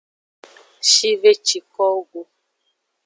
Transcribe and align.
Shve 0.91 1.31
ci 1.45 1.57
kowo 1.73 1.99
go. 2.09 2.21